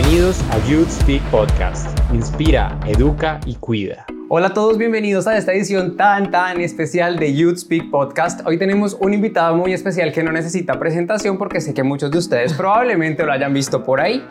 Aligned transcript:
Bienvenidos 0.00 0.40
a 0.52 0.64
Youth 0.68 0.90
Speak 0.90 1.20
Podcast. 1.28 1.88
Inspira, 2.14 2.78
educa 2.86 3.40
y 3.44 3.56
cuida. 3.56 4.06
Hola 4.28 4.46
a 4.46 4.54
todos, 4.54 4.78
bienvenidos 4.78 5.26
a 5.26 5.36
esta 5.36 5.52
edición 5.52 5.96
tan 5.96 6.30
tan 6.30 6.60
especial 6.60 7.18
de 7.18 7.34
Youth 7.34 7.56
Speak 7.56 7.90
Podcast. 7.90 8.46
Hoy 8.46 8.58
tenemos 8.58 8.96
un 9.00 9.12
invitado 9.12 9.56
muy 9.56 9.72
especial 9.72 10.12
que 10.12 10.22
no 10.22 10.30
necesita 10.30 10.78
presentación 10.78 11.36
porque 11.36 11.60
sé 11.60 11.74
que 11.74 11.82
muchos 11.82 12.12
de 12.12 12.18
ustedes 12.18 12.54
probablemente 12.54 13.24
lo 13.24 13.32
hayan 13.32 13.52
visto 13.52 13.82
por 13.82 14.00
ahí. 14.00 14.24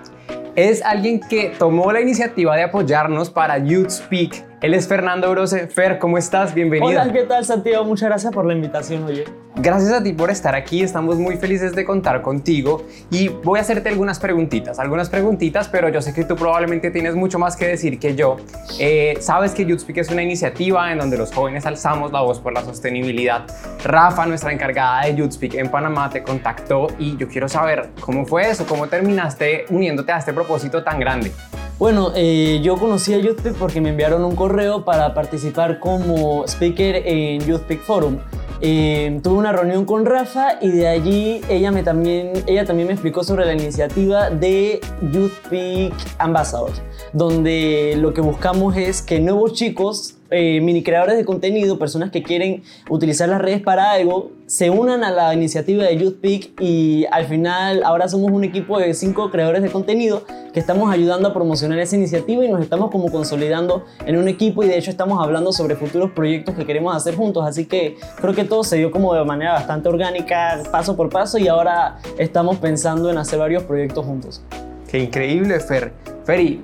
Es 0.56 0.82
alguien 0.84 1.20
que 1.20 1.52
tomó 1.60 1.92
la 1.92 2.00
iniciativa 2.00 2.56
de 2.56 2.64
apoyarnos 2.64 3.30
para 3.30 3.58
Youth 3.58 3.90
Speak. 3.90 4.46
Él 4.60 4.74
es 4.74 4.88
Fernando 4.88 5.30
Brose. 5.30 5.68
Fer, 5.68 6.00
¿cómo 6.00 6.18
estás? 6.18 6.56
Bienvenido. 6.56 6.90
Hola, 6.90 7.14
¿qué 7.14 7.24
tal 7.24 7.46
Santiago? 7.46 7.84
Muchas 7.86 8.10
gracias 8.10 8.34
por 8.34 8.44
la 8.44 8.54
invitación, 8.54 9.04
oye. 9.04 9.26
Gracias 9.56 9.92
a 9.92 10.04
ti 10.04 10.14
por 10.14 10.32
estar 10.32 10.56
aquí, 10.56 10.82
estamos 10.82 11.18
muy 11.18 11.38
felices 11.38 11.76
de 11.76 11.84
contar 11.84 12.22
contigo 12.22 12.86
y 13.10 13.28
voy 13.28 13.58
a 13.58 13.62
hacerte 13.62 13.90
algunas 13.90 14.20
preguntitas, 14.20 14.78
algunas 14.78 15.10
preguntitas, 15.10 15.68
pero 15.68 15.90
yo 15.90 16.02
sé 16.02 16.14
que 16.14 16.24
tú 16.24 16.36
probablemente 16.36 16.92
tienes 16.92 17.16
mucho 17.16 17.40
más 17.40 17.56
que 17.56 17.68
decir 17.68 18.00
que 18.00 18.16
yo. 18.16 18.38
Eh, 18.80 19.18
sabes 19.20 19.54
que 19.54 19.66
YouthSpeak 19.66 19.98
es 19.98 20.10
una 20.10 20.24
iniciativa 20.24 20.92
en 20.92 21.00
donde 21.00 21.18
los 21.18 21.32
jóvenes 21.32 21.66
alzamos 21.66 22.12
la 22.12 22.22
voz 22.22 22.40
por 22.40 22.54
la 22.54 22.64
sostenibilidad. 22.64 23.46
Rafa, 23.84 24.26
nuestra 24.26 24.52
encargada 24.52 25.06
de 25.06 25.16
YouthSpeak 25.16 25.56
en 25.56 25.70
Panamá, 25.70 26.10
te 26.10 26.24
contactó 26.24 26.88
y 26.98 27.16
yo 27.18 27.28
quiero 27.28 27.48
saber 27.48 27.90
cómo 28.00 28.26
fue 28.26 28.50
eso, 28.50 28.66
cómo 28.68 28.88
terminaste 28.88 29.66
uniéndote 29.70 30.12
a 30.12 30.18
este 30.18 30.34
propósito 30.34 30.84
tan 30.84 31.00
grande. 31.00 31.32
Bueno, 31.80 32.12
eh, 32.16 32.60
yo 32.64 32.76
conocí 32.78 33.14
a 33.14 33.20
YouthSpeak 33.20 33.56
porque 33.56 33.82
me 33.82 33.90
enviaron 33.90 34.26
un 34.26 34.36
correo 34.36 34.84
para 34.84 35.14
participar 35.14 35.80
como 35.80 36.44
speaker 36.48 37.04
en 37.06 37.42
YouthSpeak 37.42 37.82
Forum. 37.82 38.18
Eh, 38.62 39.20
tuve 39.22 39.38
una 39.38 39.52
reunión 39.52 39.86
con 39.86 40.08
Rafa 40.08 40.58
y 40.60 40.70
de 40.70 40.88
allí 40.88 41.42
ella, 41.48 41.72
me 41.72 41.84
también, 41.84 42.34
ella 42.48 42.66
también 42.66 42.88
me 42.88 42.94
explicó 42.94 43.24
sobre 43.24 43.46
la 43.46 43.54
iniciativa 43.54 44.32
de 44.32 44.82
Youth 45.12 45.34
Peak 45.52 45.94
Ambassadors, 46.18 46.82
donde 47.14 47.94
lo 48.00 48.12
que 48.12 48.22
buscamos 48.22 48.76
es 48.76 49.04
que 49.04 49.20
nuevos 49.20 49.54
chicos 49.54 50.16
eh, 50.32 50.60
mini 50.62 50.82
creadores 50.82 51.16
de 51.16 51.26
contenido, 51.26 51.78
personas 51.78 52.10
que 52.10 52.24
quieren 52.24 52.64
utilizar 52.90 53.30
las 53.30 53.40
redes 53.40 53.62
para 53.62 53.92
algo, 53.92 54.32
se 54.48 54.70
unan 54.70 55.04
a 55.04 55.12
la 55.12 55.34
iniciativa 55.34 55.84
de 55.84 55.98
YouthPeak 55.98 56.62
y 56.62 57.06
al 57.12 57.26
final 57.26 57.84
ahora 57.84 58.08
somos 58.08 58.32
un 58.32 58.46
equipo 58.46 58.80
de 58.80 58.94
cinco 58.94 59.30
creadores 59.30 59.62
de 59.62 59.70
contenido 59.70 60.24
que 60.54 60.62
estamos 60.62 60.90
ayudando 60.90 61.28
a 61.28 61.34
promocionar 61.34 61.78
esa 61.80 61.98
iniciativa 61.98 62.46
y 62.46 62.50
nos 62.50 62.62
estamos 62.62 62.90
como 62.90 63.12
consolidando 63.12 63.84
en 64.06 64.18
un 64.18 64.30
equipo 64.30 64.64
y 64.64 64.70
de 64.70 64.78
hecho 64.78 64.90
estamos 64.90 65.22
hablando 65.22 65.52
sobre 65.52 65.76
futuros 65.76 66.12
proyectos 66.12 66.56
que 66.56 66.66
queremos 66.66 66.96
hacer 66.96 67.16
juntos, 67.16 67.46
así 67.46 67.66
que 67.66 67.98
creo 68.22 68.34
que 68.34 68.46
todo 68.46 68.64
se 68.64 68.78
dio 68.78 68.90
como 68.90 69.14
de 69.14 69.26
manera 69.26 69.52
bastante 69.52 69.90
orgánica, 69.90 70.64
paso 70.72 70.96
por 70.96 71.10
paso 71.10 71.38
y 71.38 71.50
ahora 71.50 71.98
estamos 72.18 72.56
pensando 72.56 73.12
en 73.12 73.18
hacer 73.18 73.40
varios 73.40 73.64
proyectos 73.64 74.06
juntos. 74.06 74.42
Qué 74.90 75.00
increíble, 75.00 75.60
Fer. 75.60 75.92
Ferry, 76.24 76.62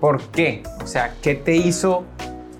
¿por 0.00 0.22
qué? 0.30 0.62
O 0.82 0.86
sea, 0.86 1.14
¿qué 1.20 1.34
te 1.34 1.54
hizo 1.54 2.04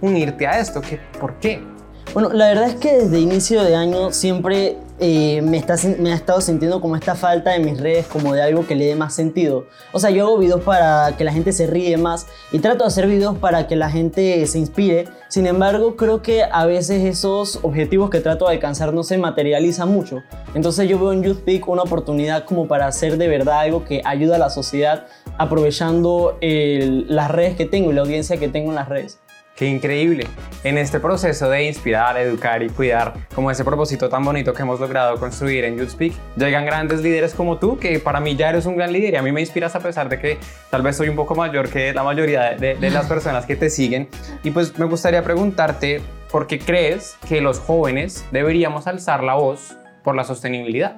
unirte 0.02 0.46
a 0.46 0.60
esto? 0.60 0.82
¿Qué, 0.82 1.00
¿Por 1.18 1.36
qué? 1.36 1.69
Bueno, 2.12 2.30
la 2.32 2.48
verdad 2.48 2.68
es 2.68 2.74
que 2.74 2.92
desde 2.92 3.20
inicio 3.20 3.62
de 3.62 3.76
año 3.76 4.10
siempre 4.10 4.76
eh, 4.98 5.40
me, 5.42 5.58
ha 5.58 6.14
estado 6.14 6.40
sintiendo 6.40 6.80
como 6.80 6.96
esta 6.96 7.14
falta 7.14 7.54
en 7.54 7.64
mis 7.64 7.80
redes, 7.80 8.06
como 8.08 8.34
de 8.34 8.42
algo 8.42 8.66
que 8.66 8.74
le 8.74 8.86
dé 8.86 8.96
más 8.96 9.14
sentido. 9.14 9.66
O 9.92 10.00
sea, 10.00 10.10
yo 10.10 10.26
hago 10.26 10.36
videos 10.36 10.60
para 10.62 11.16
que 11.16 11.22
la 11.22 11.32
gente 11.32 11.52
se 11.52 11.68
ríe 11.68 11.96
más 11.98 12.26
y 12.50 12.58
trato 12.58 12.82
de 12.82 12.88
hacer 12.88 13.06
videos 13.06 13.38
para 13.38 13.68
que 13.68 13.76
la 13.76 13.90
gente 13.90 14.44
se 14.48 14.58
inspire. 14.58 15.04
Sin 15.28 15.46
embargo, 15.46 15.94
creo 15.94 16.20
que 16.20 16.42
a 16.42 16.66
veces 16.66 17.04
esos 17.04 17.60
objetivos 17.62 18.10
que 18.10 18.18
trato 18.18 18.48
de 18.48 18.54
alcanzar 18.54 18.92
no 18.92 19.04
se 19.04 19.16
materializan 19.16 19.88
mucho. 19.88 20.24
Entonces 20.54 20.88
yo 20.88 20.98
veo 20.98 21.12
en 21.12 21.22
YouthPeak 21.22 21.68
una 21.68 21.82
oportunidad 21.82 22.44
como 22.44 22.66
para 22.66 22.88
hacer 22.88 23.18
de 23.18 23.28
verdad 23.28 23.60
algo 23.60 23.84
que 23.84 24.02
ayuda 24.04 24.34
a 24.34 24.38
la 24.40 24.50
sociedad 24.50 25.06
aprovechando 25.38 26.36
las 26.40 27.30
redes 27.30 27.56
que 27.56 27.66
tengo 27.66 27.92
y 27.92 27.94
la 27.94 28.00
audiencia 28.00 28.36
que 28.36 28.48
tengo 28.48 28.70
en 28.70 28.74
las 28.74 28.88
redes. 28.88 29.20
Qué 29.60 29.66
increíble. 29.66 30.26
En 30.64 30.78
este 30.78 31.00
proceso 31.00 31.50
de 31.50 31.64
inspirar, 31.64 32.16
educar 32.16 32.62
y 32.62 32.70
cuidar, 32.70 33.12
como 33.34 33.50
ese 33.50 33.62
propósito 33.62 34.08
tan 34.08 34.24
bonito 34.24 34.54
que 34.54 34.62
hemos 34.62 34.80
logrado 34.80 35.20
construir 35.20 35.64
en 35.64 35.76
YouthSpeak, 35.76 36.14
llegan 36.36 36.64
grandes 36.64 37.02
líderes 37.02 37.34
como 37.34 37.58
tú, 37.58 37.78
que 37.78 37.98
para 37.98 38.20
mí 38.20 38.36
ya 38.36 38.48
eres 38.48 38.64
un 38.64 38.74
gran 38.74 38.90
líder 38.90 39.12
y 39.12 39.16
a 39.18 39.22
mí 39.22 39.32
me 39.32 39.42
inspiras 39.42 39.76
a 39.76 39.80
pesar 39.80 40.08
de 40.08 40.18
que 40.18 40.38
tal 40.70 40.80
vez 40.80 40.96
soy 40.96 41.10
un 41.10 41.16
poco 41.16 41.34
mayor 41.34 41.68
que 41.68 41.92
la 41.92 42.02
mayoría 42.02 42.54
de, 42.54 42.76
de 42.76 42.90
las 42.90 43.04
personas 43.08 43.44
que 43.44 43.54
te 43.54 43.68
siguen. 43.68 44.08
Y 44.42 44.50
pues 44.50 44.78
me 44.78 44.86
gustaría 44.86 45.22
preguntarte, 45.22 46.00
¿por 46.32 46.46
qué 46.46 46.58
crees 46.58 47.18
que 47.28 47.42
los 47.42 47.58
jóvenes 47.58 48.24
deberíamos 48.32 48.86
alzar 48.86 49.22
la 49.22 49.34
voz 49.34 49.76
por 50.02 50.16
la 50.16 50.24
sostenibilidad? 50.24 50.96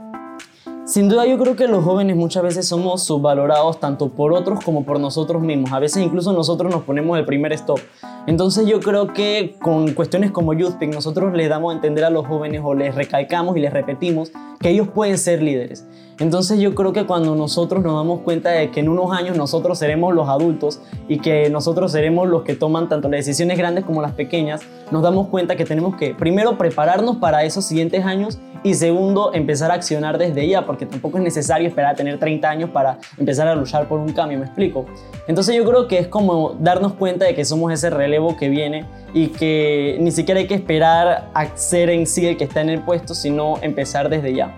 Sin 0.84 1.08
duda 1.08 1.26
yo 1.26 1.38
creo 1.38 1.54
que 1.54 1.68
los 1.68 1.84
jóvenes 1.84 2.16
muchas 2.16 2.42
veces 2.42 2.66
somos 2.66 3.04
subvalorados 3.04 3.78
tanto 3.78 4.08
por 4.08 4.32
otros 4.32 4.64
como 4.64 4.84
por 4.84 4.98
nosotros 4.98 5.40
mismos. 5.40 5.72
A 5.72 5.78
veces 5.78 6.02
incluso 6.02 6.32
nosotros 6.32 6.72
nos 6.72 6.82
ponemos 6.82 7.16
el 7.16 7.24
primer 7.24 7.52
stop. 7.52 7.78
Entonces 8.26 8.66
yo 8.66 8.80
creo 8.80 9.12
que 9.12 9.54
con 9.62 9.94
cuestiones 9.94 10.32
como 10.32 10.54
YouthPick 10.54 10.92
nosotros 10.92 11.34
les 11.34 11.48
damos 11.48 11.72
a 11.72 11.76
entender 11.76 12.04
a 12.04 12.10
los 12.10 12.26
jóvenes 12.26 12.62
o 12.64 12.74
les 12.74 12.96
recalcamos 12.96 13.56
y 13.56 13.60
les 13.60 13.72
repetimos 13.72 14.32
que 14.58 14.70
ellos 14.70 14.88
pueden 14.88 15.18
ser 15.18 15.40
líderes. 15.40 15.86
Entonces 16.18 16.58
yo 16.58 16.74
creo 16.74 16.92
que 16.92 17.06
cuando 17.06 17.36
nosotros 17.36 17.82
nos 17.84 17.94
damos 17.94 18.20
cuenta 18.20 18.50
de 18.50 18.72
que 18.72 18.80
en 18.80 18.88
unos 18.88 19.12
años 19.12 19.36
nosotros 19.36 19.78
seremos 19.78 20.12
los 20.14 20.28
adultos 20.28 20.80
y 21.08 21.20
que 21.20 21.48
nosotros 21.48 21.92
seremos 21.92 22.28
los 22.28 22.42
que 22.42 22.54
toman 22.54 22.88
tanto 22.88 23.08
las 23.08 23.18
decisiones 23.18 23.56
grandes 23.56 23.84
como 23.84 24.02
las 24.02 24.12
pequeñas, 24.12 24.62
nos 24.90 25.02
damos 25.02 25.28
cuenta 25.28 25.54
que 25.54 25.64
tenemos 25.64 25.94
que 25.96 26.12
primero 26.14 26.58
prepararnos 26.58 27.16
para 27.16 27.44
esos 27.44 27.64
siguientes 27.64 28.04
años 28.04 28.38
y 28.62 28.74
segundo 28.74 29.32
empezar 29.34 29.70
a 29.70 29.74
accionar 29.74 30.18
desde 30.18 30.46
ya, 30.46 30.64
porque 30.64 30.86
tampoco 30.86 31.18
es 31.18 31.24
necesario 31.24 31.68
esperar 31.68 31.92
a 31.92 31.96
tener 31.96 32.18
30 32.18 32.48
años 32.48 32.70
para 32.70 32.98
empezar 33.18 33.48
a 33.48 33.54
luchar 33.54 33.88
por 33.88 33.98
un 33.98 34.12
cambio, 34.12 34.38
me 34.38 34.44
explico. 34.44 34.86
Entonces 35.26 35.56
yo 35.56 35.64
creo 35.64 35.88
que 35.88 35.98
es 35.98 36.08
como 36.08 36.56
darnos 36.60 36.94
cuenta 36.94 37.24
de 37.24 37.34
que 37.34 37.44
somos 37.44 37.72
ese 37.72 37.90
relevo 37.90 38.36
que 38.36 38.48
viene 38.48 38.84
y 39.12 39.28
que 39.28 39.96
ni 40.00 40.12
siquiera 40.12 40.40
hay 40.40 40.46
que 40.46 40.54
esperar 40.54 41.30
a 41.34 41.56
ser 41.56 41.90
en 41.90 42.06
sí 42.06 42.26
el 42.26 42.36
que 42.36 42.44
está 42.44 42.60
en 42.60 42.70
el 42.70 42.80
puesto, 42.82 43.14
sino 43.14 43.58
empezar 43.62 44.08
desde 44.08 44.34
ya. 44.34 44.56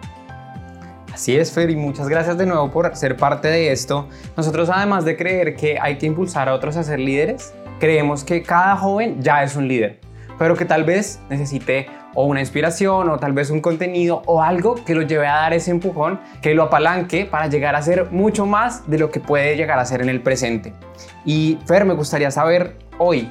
Así 1.13 1.37
es, 1.37 1.53
Fer, 1.53 1.71
y 1.71 1.77
muchas 1.77 2.09
gracias 2.09 2.37
de 2.37 2.45
nuevo 2.45 2.73
por 2.73 2.95
ser 2.97 3.17
parte 3.17 3.47
de 3.47 3.71
esto. 3.71 4.09
Nosotros, 4.37 4.69
además 4.69 5.05
de 5.05 5.17
creer 5.17 5.55
que 5.55 5.79
hay 5.81 5.97
que 5.97 6.07
impulsar 6.07 6.49
a 6.49 6.55
otros 6.55 6.77
a 6.77 6.83
ser 6.83 6.99
líderes, 6.99 7.55
creemos 7.79 8.25
que 8.25 8.43
cada 8.43 8.77
joven 8.77 9.23
ya 9.23 9.45
es 9.45 9.55
un 9.55 9.69
líder, 9.69 10.01
pero 10.41 10.57
que 10.57 10.65
tal 10.65 10.83
vez 10.83 11.21
necesite 11.31 11.87
o 12.15 12.25
una 12.25 12.41
inspiración 12.41 13.09
o 13.11 13.19
tal 13.19 13.33
vez 13.33 13.51
un 13.51 13.61
contenido 13.61 14.23
o 14.27 14.43
algo 14.43 14.77
que 14.85 14.95
lo 14.95 15.03
lleve 15.03 15.27
a 15.27 15.37
dar 15.37 15.53
ese 15.53 15.71
empujón, 15.71 16.21
que 16.41 16.55
lo 16.55 16.65
apalanque 16.65 17.27
para 17.27 17.49
llegar 17.49 17.75
a 17.75 17.83
ser 17.83 18.11
mucho 18.11 18.47
más 18.47 18.89
de 18.89 18.99
lo 18.99 19.11
que 19.11 19.21
puede 19.21 19.57
llegar 19.57 19.79
a 19.79 19.85
ser 19.85 20.03
en 20.03 20.09
el 20.09 20.21
presente. 20.23 20.73
Y 21.25 21.59
Fer, 21.67 21.85
me 21.85 21.95
gustaría 21.95 22.31
saber 22.31 22.77
hoy, 22.99 23.31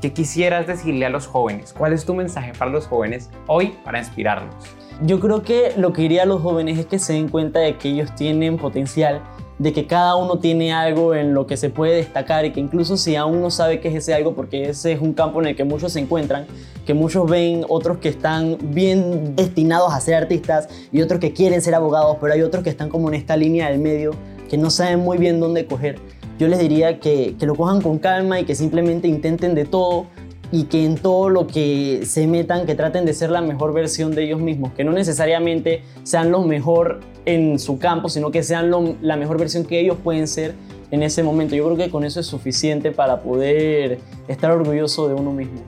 ¿qué 0.00 0.12
quisieras 0.12 0.66
decirle 0.66 1.06
a 1.06 1.10
los 1.10 1.26
jóvenes? 1.26 1.72
¿Cuál 1.72 1.92
es 1.92 2.04
tu 2.04 2.14
mensaje 2.14 2.52
para 2.58 2.70
los 2.70 2.86
jóvenes 2.86 3.30
hoy 3.46 3.74
para 3.84 3.98
inspirarnos? 3.98 4.54
Yo 5.02 5.18
creo 5.18 5.42
que 5.42 5.72
lo 5.76 5.92
que 5.92 6.02
diría 6.02 6.22
a 6.22 6.26
los 6.26 6.40
jóvenes 6.40 6.78
es 6.78 6.86
que 6.86 6.98
se 6.98 7.14
den 7.14 7.28
cuenta 7.28 7.58
de 7.60 7.76
que 7.78 7.88
ellos 7.88 8.14
tienen 8.14 8.56
potencial, 8.56 9.22
de 9.58 9.72
que 9.72 9.86
cada 9.86 10.16
uno 10.16 10.38
tiene 10.38 10.72
algo 10.72 11.14
en 11.14 11.32
lo 11.32 11.46
que 11.46 11.56
se 11.56 11.70
puede 11.70 11.96
destacar 11.96 12.44
y 12.44 12.52
que 12.52 12.60
incluso 12.60 12.96
si 12.96 13.14
aún 13.16 13.40
no 13.40 13.50
sabe 13.50 13.80
qué 13.80 13.88
es 13.88 13.94
ese 13.94 14.14
algo, 14.14 14.34
porque 14.34 14.68
ese 14.70 14.92
es 14.92 15.00
un 15.00 15.12
campo 15.12 15.40
en 15.40 15.48
el 15.48 15.56
que 15.56 15.64
muchos 15.64 15.92
se 15.92 16.00
encuentran, 16.00 16.46
que 16.84 16.94
muchos 16.94 17.30
ven 17.30 17.64
otros 17.68 17.98
que 17.98 18.08
están 18.08 18.58
bien 18.60 19.36
destinados 19.36 19.92
a 19.92 20.00
ser 20.00 20.14
artistas 20.14 20.68
y 20.90 21.02
otros 21.02 21.20
que 21.20 21.32
quieren 21.32 21.62
ser 21.62 21.74
abogados, 21.74 22.16
pero 22.20 22.32
hay 22.32 22.42
otros 22.42 22.64
que 22.64 22.70
están 22.70 22.88
como 22.88 23.08
en 23.08 23.14
esta 23.14 23.36
línea 23.36 23.70
del 23.70 23.78
medio, 23.78 24.12
que 24.48 24.58
no 24.58 24.70
saben 24.70 25.00
muy 25.00 25.18
bien 25.18 25.40
dónde 25.40 25.66
coger. 25.66 25.98
Yo 26.38 26.48
les 26.48 26.58
diría 26.58 26.98
que, 26.98 27.36
que 27.38 27.46
lo 27.46 27.54
cojan 27.54 27.80
con 27.80 27.98
calma 27.98 28.40
y 28.40 28.44
que 28.44 28.56
simplemente 28.56 29.06
intenten 29.06 29.54
de 29.54 29.64
todo, 29.64 30.06
y 30.54 30.66
que 30.66 30.84
en 30.84 30.94
todo 30.94 31.30
lo 31.30 31.48
que 31.48 32.02
se 32.06 32.28
metan, 32.28 32.64
que 32.64 32.76
traten 32.76 33.04
de 33.04 33.12
ser 33.12 33.28
la 33.28 33.40
mejor 33.40 33.72
versión 33.72 34.14
de 34.14 34.22
ellos 34.22 34.40
mismos, 34.40 34.72
que 34.72 34.84
no 34.84 34.92
necesariamente 34.92 35.82
sean 36.04 36.30
lo 36.30 36.42
mejor 36.42 37.00
en 37.24 37.58
su 37.58 37.80
campo, 37.80 38.08
sino 38.08 38.30
que 38.30 38.44
sean 38.44 38.70
la 39.02 39.16
mejor 39.16 39.36
versión 39.36 39.64
que 39.64 39.80
ellos 39.80 39.96
pueden 40.04 40.28
ser 40.28 40.54
en 40.92 41.02
ese 41.02 41.24
momento. 41.24 41.56
Yo 41.56 41.64
creo 41.64 41.76
que 41.76 41.90
con 41.90 42.04
eso 42.04 42.20
es 42.20 42.26
suficiente 42.26 42.92
para 42.92 43.20
poder 43.20 43.98
estar 44.28 44.52
orgulloso 44.52 45.08
de 45.08 45.14
uno 45.14 45.32
mismo. 45.32 45.60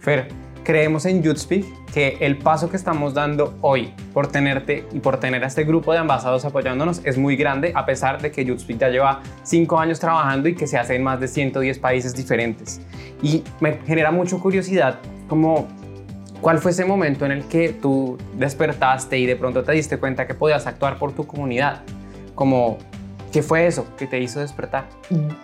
Fer, 0.00 0.28
creemos 0.62 1.06
en 1.06 1.22
YouthSpeak 1.22 1.64
que 1.94 2.18
el 2.20 2.36
paso 2.36 2.68
que 2.68 2.76
estamos 2.76 3.14
dando 3.14 3.56
hoy 3.62 3.94
por 4.12 4.26
tenerte 4.26 4.84
y 4.92 5.00
por 5.00 5.18
tener 5.18 5.42
a 5.44 5.46
este 5.46 5.64
grupo 5.64 5.94
de 5.94 5.98
ambasados 5.98 6.44
apoyándonos 6.44 7.00
es 7.04 7.16
muy 7.16 7.36
grande, 7.36 7.72
a 7.74 7.86
pesar 7.86 8.20
de 8.20 8.30
que 8.30 8.44
YouthSpeak 8.44 8.80
ya 8.80 8.88
lleva 8.90 9.22
cinco 9.44 9.78
años 9.78 9.98
trabajando 9.98 10.46
y 10.46 10.54
que 10.54 10.66
se 10.66 10.76
hace 10.76 10.94
en 10.94 11.02
más 11.02 11.20
de 11.20 11.28
110 11.28 11.78
países 11.78 12.14
diferentes. 12.14 12.82
Y 13.22 13.42
me 13.60 13.78
genera 13.86 14.10
mucha 14.10 14.36
curiosidad 14.38 14.98
como 15.28 15.66
¿Cuál 16.40 16.58
fue 16.58 16.70
ese 16.70 16.84
momento 16.84 17.24
en 17.24 17.32
el 17.32 17.44
que 17.44 17.70
tú 17.70 18.18
despertaste 18.34 19.18
y 19.18 19.26
de 19.26 19.36
pronto 19.36 19.64
te 19.64 19.72
diste 19.72 19.98
cuenta 19.98 20.26
que 20.26 20.34
podías 20.34 20.66
actuar 20.66 20.98
por 20.98 21.12
tu 21.12 21.26
comunidad? 21.26 21.80
Como 22.34 22.78
¿Qué 23.32 23.42
fue 23.42 23.66
eso 23.66 23.84
que 23.98 24.06
te 24.06 24.18
hizo 24.20 24.40
despertar? 24.40 24.86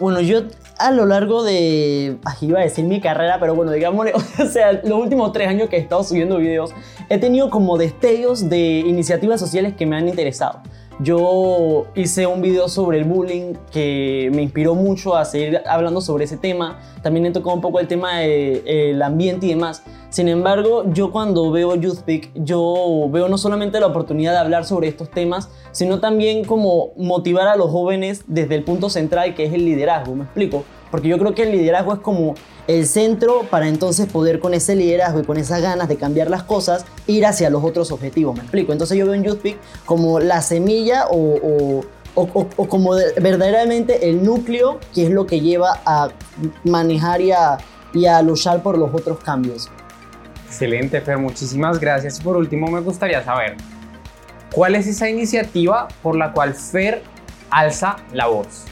Bueno, 0.00 0.22
yo 0.22 0.44
a 0.78 0.90
lo 0.92 1.04
largo 1.04 1.42
de, 1.42 2.16
iba 2.40 2.60
a 2.60 2.62
decir 2.62 2.86
mi 2.86 3.02
carrera, 3.02 3.38
pero 3.38 3.54
bueno, 3.54 3.72
digamos, 3.72 4.06
o 4.38 4.46
sea, 4.46 4.72
los 4.72 4.98
últimos 4.98 5.32
tres 5.32 5.48
años 5.48 5.68
que 5.68 5.76
he 5.76 5.80
estado 5.80 6.02
subiendo 6.02 6.38
videos, 6.38 6.72
he 7.10 7.18
tenido 7.18 7.50
como 7.50 7.76
destellos 7.76 8.48
de 8.48 8.78
iniciativas 8.78 9.40
sociales 9.40 9.74
que 9.74 9.84
me 9.84 9.96
han 9.96 10.08
interesado. 10.08 10.62
Yo 11.00 11.86
hice 11.94 12.26
un 12.26 12.42
video 12.42 12.68
sobre 12.68 12.98
el 12.98 13.04
bullying 13.04 13.54
que 13.70 14.30
me 14.34 14.42
inspiró 14.42 14.74
mucho 14.74 15.16
a 15.16 15.24
seguir 15.24 15.60
hablando 15.66 16.00
sobre 16.00 16.24
ese 16.24 16.36
tema. 16.36 16.80
También 17.02 17.26
he 17.26 17.30
tocado 17.30 17.54
un 17.54 17.60
poco 17.60 17.80
el 17.80 17.88
tema 17.88 18.18
del 18.18 19.00
ambiente 19.02 19.46
y 19.46 19.50
demás. 19.50 19.82
Sin 20.10 20.28
embargo, 20.28 20.84
yo 20.92 21.10
cuando 21.10 21.50
veo 21.50 21.74
YouthPeak, 21.74 22.32
yo 22.34 23.08
veo 23.10 23.28
no 23.28 23.38
solamente 23.38 23.80
la 23.80 23.86
oportunidad 23.86 24.32
de 24.32 24.38
hablar 24.38 24.64
sobre 24.64 24.88
estos 24.88 25.10
temas, 25.10 25.48
sino 25.72 26.00
también 26.00 26.44
como 26.44 26.92
motivar 26.96 27.48
a 27.48 27.56
los 27.56 27.70
jóvenes 27.70 28.24
desde 28.26 28.54
el 28.54 28.64
punto 28.64 28.90
central 28.90 29.34
que 29.34 29.44
es 29.44 29.54
el 29.54 29.64
liderazgo. 29.64 30.14
¿Me 30.14 30.24
explico? 30.24 30.64
Porque 30.92 31.08
yo 31.08 31.18
creo 31.18 31.34
que 31.34 31.44
el 31.44 31.52
liderazgo 31.52 31.94
es 31.94 32.00
como 32.00 32.34
el 32.68 32.86
centro 32.86 33.44
para 33.50 33.66
entonces 33.66 34.06
poder 34.06 34.38
con 34.38 34.52
ese 34.52 34.76
liderazgo 34.76 35.20
y 35.20 35.24
con 35.24 35.38
esas 35.38 35.62
ganas 35.62 35.88
de 35.88 35.96
cambiar 35.96 36.28
las 36.28 36.42
cosas 36.44 36.84
ir 37.06 37.24
hacia 37.24 37.48
los 37.48 37.64
otros 37.64 37.90
objetivos. 37.90 38.36
¿Me 38.36 38.42
explico? 38.42 38.72
Entonces 38.72 38.98
yo 38.98 39.06
veo 39.06 39.14
en 39.14 39.24
YouthPeak 39.24 39.56
como 39.86 40.20
la 40.20 40.42
semilla 40.42 41.06
o, 41.10 41.80
o, 42.14 42.68
como 42.68 42.92
verdaderamente 43.20 44.10
el 44.10 44.22
núcleo 44.22 44.78
que 44.94 45.04
es 45.04 45.10
lo 45.10 45.26
que 45.26 45.40
lleva 45.40 45.80
a 45.86 46.10
manejar 46.62 47.22
y 47.22 47.32
a, 47.32 47.56
y 47.94 48.04
a 48.04 48.20
luchar 48.20 48.62
por 48.62 48.76
los 48.76 48.94
otros 48.94 49.18
cambios. 49.20 49.70
Excelente, 50.46 51.00
Fer, 51.00 51.16
muchísimas 51.16 51.80
gracias. 51.80 52.20
Por 52.20 52.36
último, 52.36 52.66
me 52.66 52.80
gustaría 52.80 53.24
saber, 53.24 53.56
¿cuál 54.52 54.74
es 54.74 54.86
esa 54.86 55.08
iniciativa 55.08 55.88
por 56.02 56.16
la 56.16 56.34
cual 56.34 56.52
Fer 56.52 57.02
alza 57.48 57.96
la 58.12 58.26
voz? 58.26 58.66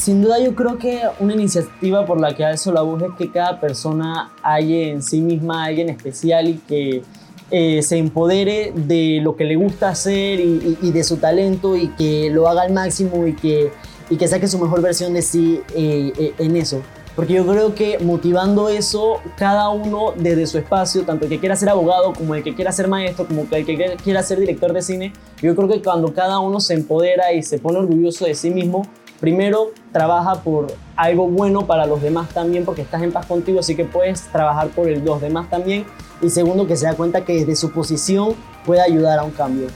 Sin 0.00 0.22
duda 0.22 0.38
yo 0.40 0.54
creo 0.54 0.78
que 0.78 1.02
una 1.18 1.34
iniciativa 1.34 2.06
por 2.06 2.18
la 2.18 2.34
que 2.34 2.42
alzo 2.42 2.72
la 2.72 2.80
voz 2.80 3.02
es 3.02 3.10
que 3.18 3.30
cada 3.30 3.60
persona 3.60 4.32
haya 4.42 4.88
en 4.88 5.02
sí 5.02 5.20
misma 5.20 5.64
alguien 5.64 5.90
especial 5.90 6.48
y 6.48 6.54
que 6.54 7.02
eh, 7.50 7.82
se 7.82 7.98
empodere 7.98 8.72
de 8.74 9.20
lo 9.22 9.36
que 9.36 9.44
le 9.44 9.56
gusta 9.56 9.90
hacer 9.90 10.40
y, 10.40 10.90
de 10.90 11.04
su 11.04 11.18
talento 11.18 11.76
y 11.76 11.88
que 11.88 12.30
lo 12.30 12.48
haga 12.48 12.62
al 12.62 12.72
máximo 12.72 13.26
y 13.26 13.36
que, 13.36 13.72
y 14.08 14.16
que 14.16 14.26
saque 14.26 14.48
su 14.48 14.58
mejor 14.58 14.80
versión 14.80 15.12
de 15.12 15.20
sí 15.20 15.60
eh, 15.74 16.14
eh, 16.18 16.32
en 16.38 16.56
eso. 16.56 16.80
Porque 17.14 17.34
yo 17.34 17.46
creo 17.46 17.74
que 17.74 17.98
motivando 17.98 18.70
eso, 18.70 19.20
cada 19.36 19.68
uno 19.68 20.14
desde 20.16 20.46
su 20.46 20.56
espacio, 20.56 21.02
tanto 21.02 21.26
el 21.26 21.30
que 21.30 21.40
quiera 21.40 21.56
ser 21.56 21.68
abogado 21.68 22.14
como 22.14 22.34
el 22.34 22.42
que 22.42 22.54
quiera 22.54 22.72
ser 22.72 22.88
maestro, 22.88 23.26
como 23.26 23.46
el 23.50 23.66
que 23.66 23.96
quiera 24.02 24.22
ser 24.22 24.40
director 24.40 24.72
de 24.72 24.80
cine, 24.80 25.12
yo 25.42 25.54
creo 25.54 25.68
que 25.68 25.82
cuando 25.82 26.14
cada 26.14 26.38
uno 26.38 26.58
se 26.58 26.72
empodera 26.72 27.34
y 27.34 27.42
se 27.42 27.58
pone 27.58 27.80
orgulloso 27.80 28.24
de 28.24 28.34
sí 28.34 28.48
mismo, 28.48 28.86
primero 29.20 29.70
trabaja 29.92 30.42
por 30.42 30.68
algo 30.96 31.28
bueno 31.28 31.66
para 31.66 31.86
los 31.86 32.02
demás 32.02 32.28
también 32.30 32.64
porque 32.64 32.82
estás 32.82 33.02
en 33.02 33.12
paz 33.12 33.26
contigo, 33.26 33.60
así 33.60 33.76
que 33.76 33.84
puedes 33.84 34.22
trabajar 34.32 34.68
por 34.68 34.88
los 34.88 35.20
demás 35.20 35.48
también. 35.48 35.84
Y 36.22 36.30
segundo, 36.30 36.66
que 36.66 36.76
se 36.76 36.86
da 36.86 36.94
cuenta 36.94 37.24
que 37.24 37.34
desde 37.34 37.56
su 37.56 37.70
posición 37.70 38.34
puede 38.64 38.82
ayudar 38.82 39.18
a 39.18 39.22
un 39.22 39.30
cambio. 39.30 39.68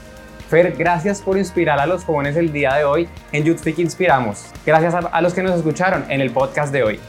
Fer, 0.49 0.75
gracias 0.77 1.21
por 1.21 1.37
inspirar 1.37 1.79
a 1.79 1.87
los 1.87 2.03
jóvenes 2.03 2.35
el 2.35 2.51
día 2.51 2.75
de 2.75 2.83
hoy. 2.83 3.07
En 3.31 3.43
YouthFic 3.43 3.79
Inspiramos. 3.79 4.45
Gracias 4.65 4.93
a 4.93 5.21
los 5.21 5.33
que 5.33 5.41
nos 5.41 5.55
escucharon 5.55 6.05
en 6.09 6.21
el 6.21 6.31
podcast 6.31 6.71
de 6.71 6.83
hoy. 6.83 6.99